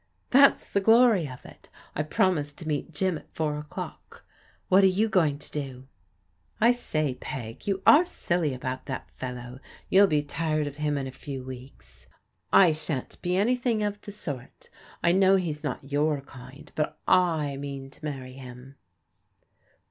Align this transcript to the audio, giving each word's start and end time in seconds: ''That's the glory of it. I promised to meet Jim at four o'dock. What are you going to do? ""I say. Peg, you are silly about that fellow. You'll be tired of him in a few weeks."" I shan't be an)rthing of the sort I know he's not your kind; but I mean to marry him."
''That's 0.31 0.73
the 0.73 0.81
glory 0.81 1.29
of 1.29 1.45
it. 1.45 1.69
I 1.93 2.01
promised 2.01 2.57
to 2.57 2.67
meet 2.67 2.91
Jim 2.91 3.19
at 3.19 3.31
four 3.35 3.55
o'dock. 3.59 4.25
What 4.67 4.83
are 4.83 4.87
you 4.87 5.07
going 5.07 5.37
to 5.37 5.51
do? 5.51 5.87
""I 6.59 6.71
say. 6.71 7.13
Peg, 7.13 7.67
you 7.67 7.83
are 7.85 8.03
silly 8.03 8.51
about 8.55 8.87
that 8.87 9.11
fellow. 9.11 9.59
You'll 9.91 10.07
be 10.07 10.23
tired 10.23 10.65
of 10.65 10.77
him 10.77 10.97
in 10.97 11.05
a 11.05 11.11
few 11.11 11.43
weeks."" 11.43 12.07
I 12.51 12.71
shan't 12.71 13.21
be 13.21 13.33
an)rthing 13.37 13.87
of 13.87 14.01
the 14.01 14.11
sort 14.11 14.71
I 15.03 15.11
know 15.11 15.35
he's 15.35 15.63
not 15.63 15.91
your 15.91 16.21
kind; 16.21 16.71
but 16.73 16.97
I 17.07 17.55
mean 17.57 17.91
to 17.91 18.03
marry 18.03 18.33
him." 18.33 18.77